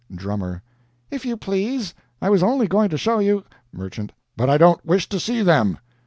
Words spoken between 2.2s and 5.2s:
I was only going to show you MERCHANT. But I don't wish to